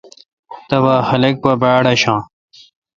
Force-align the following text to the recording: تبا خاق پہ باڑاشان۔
تبا 0.67 0.95
خاق 1.07 1.35
پہ 1.41 1.51
باڑاشان۔ 1.61 2.19